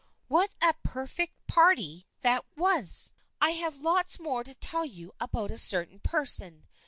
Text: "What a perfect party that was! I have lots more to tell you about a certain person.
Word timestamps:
"What 0.35 0.55
a 0.63 0.73
perfect 0.81 1.45
party 1.45 2.07
that 2.21 2.43
was! 2.57 3.13
I 3.39 3.51
have 3.51 3.75
lots 3.75 4.19
more 4.19 4.43
to 4.43 4.55
tell 4.55 4.83
you 4.83 5.11
about 5.19 5.51
a 5.51 5.59
certain 5.59 5.99
person. 5.99 6.67